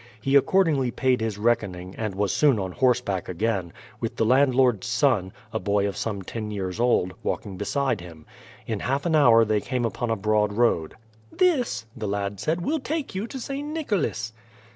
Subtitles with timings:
[0.19, 5.31] He accordingly paid his reckoning, and was soon on horseback again, with the landlord's son,
[5.53, 8.25] a boy of some ten years old, walking beside him.
[8.65, 10.95] In half an hour they came upon a broad road.
[11.31, 13.67] "This," the lad said, "will take you to St.
[13.67, 14.33] Nicholas."